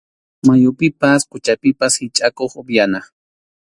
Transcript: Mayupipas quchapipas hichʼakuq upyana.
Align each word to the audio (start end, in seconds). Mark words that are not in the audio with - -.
Mayupipas 0.47 1.21
quchapipas 1.29 1.93
hichʼakuq 2.01 2.51
upyana. 2.61 2.99